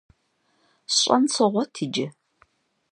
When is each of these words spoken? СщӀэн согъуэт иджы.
СщӀэн 0.93 1.23
согъуэт 1.33 1.73
иджы. 1.83 2.05